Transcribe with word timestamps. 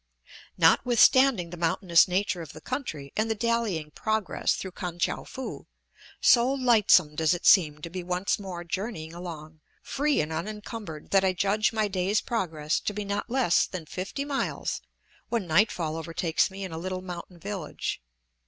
Notwithstanding 0.57 1.51
the 1.51 1.57
mountainous 1.57 2.07
nature 2.07 2.41
of 2.41 2.53
the 2.53 2.59
country 2.59 3.13
and 3.15 3.29
the 3.29 3.35
dallying 3.35 3.91
progress 3.91 4.55
through 4.55 4.71
Kan 4.71 4.97
tchou 4.97 5.27
foo, 5.27 5.67
so 6.19 6.51
lightsome 6.51 7.13
does 7.15 7.35
it 7.35 7.45
seem 7.45 7.81
to 7.83 7.89
be 7.91 8.01
once 8.01 8.39
more 8.39 8.63
journeying 8.63 9.13
along, 9.13 9.59
free 9.83 10.19
and 10.19 10.33
unencumbered, 10.33 11.11
that 11.11 11.23
I 11.23 11.33
judge 11.33 11.71
my 11.71 11.87
day's 11.87 12.19
progress 12.19 12.79
to 12.79 12.93
be 12.93 13.05
not 13.05 13.29
less 13.29 13.67
than 13.67 13.85
fifty 13.85 14.25
miles 14.25 14.81
when 15.29 15.45
nightfall 15.45 15.95
overtakes 15.95 16.49
me 16.49 16.63
in 16.63 16.71
a 16.71 16.79
little 16.79 17.03
mountain 17.03 17.37
village. 17.37 18.01